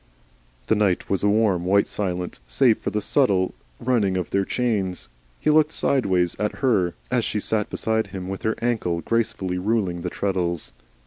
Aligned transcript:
The 0.65 0.73
night 0.73 1.11
was 1.11 1.21
a 1.21 1.29
warm 1.29 1.63
white 1.63 1.85
silence 1.85 2.41
save 2.47 2.79
for 2.79 2.89
the 2.89 3.01
subtile 3.03 3.53
running 3.79 4.17
of 4.17 4.31
their 4.31 4.45
chains. 4.45 5.09
He 5.39 5.51
looked 5.51 5.71
sideways 5.71 6.35
at 6.39 6.53
her 6.65 6.95
as 7.11 7.23
she 7.23 7.39
sat 7.39 7.69
beside 7.69 8.07
him 8.07 8.27
with 8.27 8.41
her 8.41 8.55
ankles 8.63 9.03
gracefully 9.05 9.59
ruling 9.59 10.01
the 10.01 10.09
treadles. 10.09 10.73